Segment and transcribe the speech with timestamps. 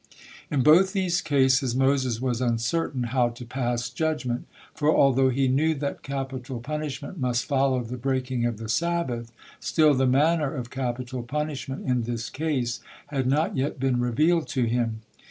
[0.49, 5.75] In both these cases Moses was uncertain how to pass judgement, for, although he knew
[5.75, 11.21] that capital punishment must follow the breaking of the Sabbath, still the manner of capital
[11.21, 12.79] punishment in this case
[13.09, 15.01] had not yet been revealed to him.